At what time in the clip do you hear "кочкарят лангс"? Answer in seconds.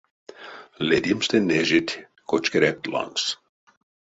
2.29-3.25